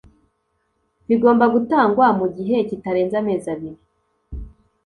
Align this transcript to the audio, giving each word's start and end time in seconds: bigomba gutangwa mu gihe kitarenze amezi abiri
bigomba 1.07 1.45
gutangwa 1.53 2.07
mu 2.19 2.27
gihe 2.35 2.57
kitarenze 2.69 3.15
amezi 3.21 3.47
abiri 3.55 3.79